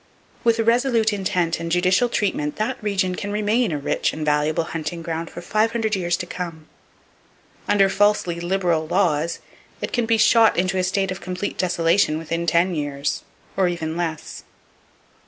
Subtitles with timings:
[0.43, 5.03] With resolute intent and judicial treatment that region can remain a rich and valuable hunting
[5.03, 6.65] ground for five hundred years to come.
[7.67, 9.37] Under falsely "liberal" laws,
[9.79, 13.21] it can be shot into a state of complete desolation within ten years,
[13.55, 14.43] or even less.